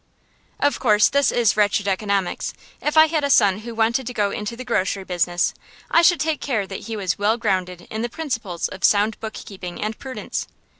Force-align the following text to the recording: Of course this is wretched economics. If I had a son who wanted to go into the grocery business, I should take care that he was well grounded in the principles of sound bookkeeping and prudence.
Of 0.59 0.79
course 0.79 1.09
this 1.09 1.31
is 1.31 1.55
wretched 1.55 1.87
economics. 1.87 2.55
If 2.81 2.97
I 2.97 3.05
had 3.05 3.23
a 3.23 3.29
son 3.29 3.59
who 3.59 3.75
wanted 3.75 4.07
to 4.07 4.15
go 4.15 4.31
into 4.31 4.55
the 4.57 4.65
grocery 4.65 5.03
business, 5.03 5.53
I 5.91 6.01
should 6.01 6.19
take 6.19 6.41
care 6.41 6.65
that 6.65 6.85
he 6.87 6.95
was 6.97 7.19
well 7.19 7.37
grounded 7.37 7.85
in 7.91 8.01
the 8.01 8.09
principles 8.09 8.67
of 8.67 8.83
sound 8.83 9.19
bookkeeping 9.19 9.79
and 9.79 9.95
prudence. 9.99 10.47